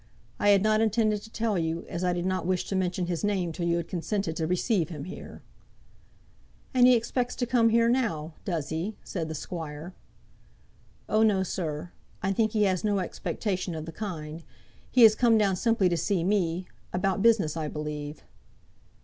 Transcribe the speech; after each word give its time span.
I 0.39 0.49
had 0.49 0.63
not 0.63 0.81
intended 0.81 1.21
to 1.21 1.29
tell 1.29 1.59
you, 1.59 1.85
as 1.87 2.03
I 2.03 2.11
did 2.11 2.25
not 2.25 2.47
wish 2.47 2.65
to 2.69 2.75
mention 2.75 3.05
his 3.05 3.23
name 3.23 3.51
till 3.51 3.67
you 3.67 3.77
had 3.77 3.87
consented 3.87 4.35
to 4.37 4.47
receive 4.47 4.89
him 4.89 5.03
here." 5.03 5.43
"And 6.73 6.87
he 6.87 6.95
expects 6.95 7.35
to 7.35 7.45
come 7.45 7.69
here 7.69 7.87
now; 7.87 8.33
does 8.43 8.69
he?" 8.69 8.95
said 9.03 9.27
the 9.29 9.35
squire. 9.35 9.93
"Oh, 11.07 11.21
no, 11.21 11.43
sir. 11.43 11.91
I 12.23 12.31
think 12.31 12.53
he 12.53 12.63
has 12.63 12.83
no 12.83 12.97
expectation 12.97 13.75
of 13.75 13.85
the 13.85 13.91
kind. 13.91 14.43
He 14.89 15.03
has 15.03 15.13
come 15.13 15.37
down 15.37 15.55
simply 15.55 15.87
to 15.89 15.97
see 15.97 16.23
me; 16.23 16.65
about 16.91 17.21
business 17.21 17.55
I 17.55 17.67
believe." 17.67 18.23